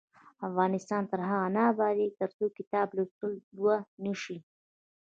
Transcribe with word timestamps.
افغانستان 0.47 1.03
تر 1.11 1.19
هغو 1.29 1.49
نه 1.55 1.61
ابادیږي، 1.71 2.15
ترڅو 2.19 2.45
کتاب 2.57 2.87
لوستل 2.97 3.31
دود 3.55 3.81
نشي. 4.05 4.37